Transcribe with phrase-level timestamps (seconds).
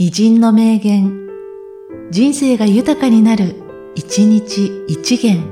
[0.00, 1.26] 偉人の名言、
[2.12, 3.56] 人生が豊かになる、
[3.96, 5.42] 一日一元。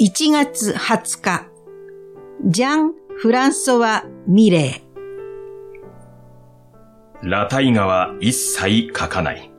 [0.00, 1.46] 1月20日、
[2.46, 7.28] ジャン・フランソワ・ミレー。
[7.28, 9.57] ラタイ画は一切描かない。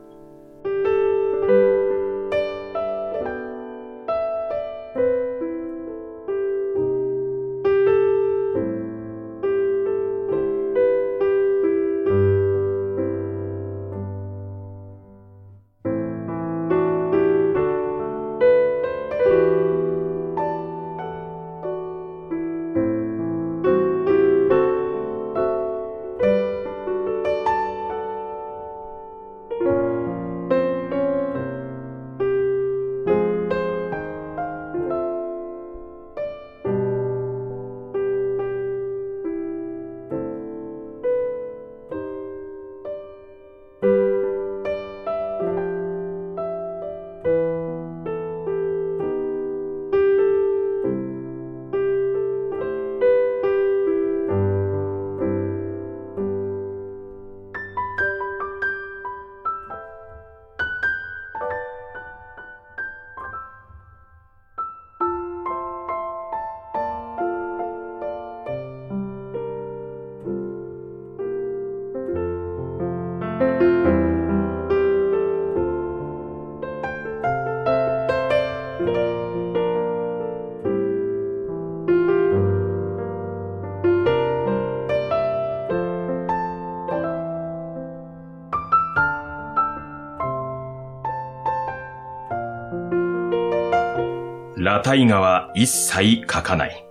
[94.62, 96.84] ラタイ画は一切描かない。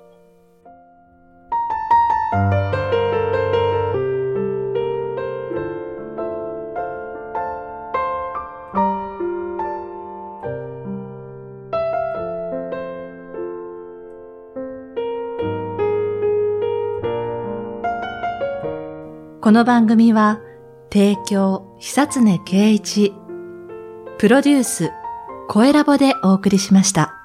[19.41, 20.39] この番組は、
[20.91, 23.13] 提供、久常圭一、
[24.17, 24.91] プロデュース、
[25.47, 27.18] 声ラボでお送りしました。